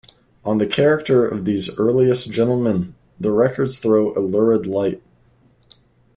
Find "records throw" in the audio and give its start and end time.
3.31-4.15